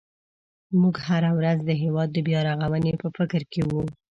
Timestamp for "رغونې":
2.49-2.93